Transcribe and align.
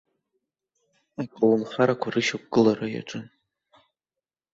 Аколнхарақәа 1.21 2.09
рышьақәыргылара 2.13 2.85
иаҿын. 2.89 3.25